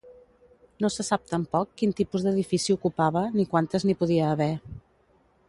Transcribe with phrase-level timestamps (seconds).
[0.85, 4.53] No se sap tampoc quin tipus d'edifici ocupava, ni quantes n'hi podia haver.